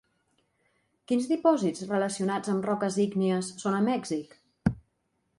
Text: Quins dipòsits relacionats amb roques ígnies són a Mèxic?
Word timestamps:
Quins 1.09 1.25
dipòsits 1.31 1.83
relacionats 1.91 2.51
amb 2.53 2.65
roques 2.69 2.97
ígnies 3.03 3.51
són 3.65 3.77
a 3.81 3.83
Mèxic? 3.89 4.33